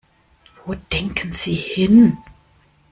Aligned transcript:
Wo 0.65 0.73
denken 0.91 1.31
Sie 1.31 1.53
hin? 1.53 2.17